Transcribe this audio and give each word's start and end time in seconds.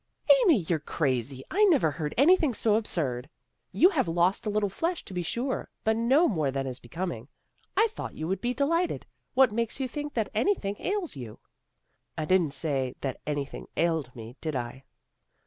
"Amy, 0.41 0.57
you're 0.57 0.79
crazy. 0.79 1.43
I 1.51 1.63
never 1.65 1.91
heard 1.91 2.15
any 2.17 2.35
thing 2.35 2.55
so 2.55 2.73
absurd. 2.73 3.29
You 3.71 3.89
have 3.89 4.07
lost 4.07 4.47
a 4.47 4.49
little 4.49 4.67
flesh, 4.67 5.05
to 5.05 5.13
be 5.13 5.21
sure, 5.21 5.69
but 5.83 5.95
no 5.95 6.27
more 6.27 6.49
than 6.49 6.65
is 6.65 6.79
becoming. 6.79 7.27
I 7.77 7.85
thought 7.91 8.15
you 8.15 8.27
would 8.27 8.41
be 8.41 8.55
delighted. 8.55 9.05
What 9.35 9.51
makes 9.51 9.79
you 9.79 9.87
think 9.87 10.15
that 10.15 10.31
anything 10.33 10.77
ails 10.79 11.15
you? 11.15 11.37
""I 12.17 12.25
didn't 12.25 12.55
say 12.55 12.95
that 13.01 13.21
anything 13.27 13.67
ailed 13.77 14.15
me, 14.15 14.35
did 14.41 14.55
I? 14.55 14.85